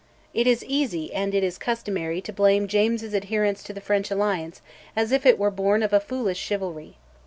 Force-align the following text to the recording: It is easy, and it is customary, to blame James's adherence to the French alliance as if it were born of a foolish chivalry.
It 0.33 0.47
is 0.47 0.65
easy, 0.65 1.13
and 1.13 1.35
it 1.35 1.43
is 1.43 1.59
customary, 1.59 2.21
to 2.21 2.33
blame 2.33 2.67
James's 2.67 3.13
adherence 3.13 3.61
to 3.65 3.71
the 3.71 3.79
French 3.79 4.09
alliance 4.09 4.59
as 4.95 5.11
if 5.11 5.27
it 5.27 5.37
were 5.37 5.51
born 5.51 5.83
of 5.83 5.93
a 5.93 5.99
foolish 5.99 6.39
chivalry. 6.39 6.95